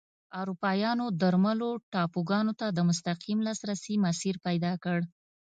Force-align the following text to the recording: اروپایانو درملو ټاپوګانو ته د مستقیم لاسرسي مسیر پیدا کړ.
اروپایانو 0.41 1.05
درملو 1.21 1.69
ټاپوګانو 1.91 2.53
ته 2.59 2.67
د 2.77 2.79
مستقیم 2.89 3.39
لاسرسي 3.47 3.95
مسیر 4.05 4.35
پیدا 4.45 4.71
کړ. 4.83 4.99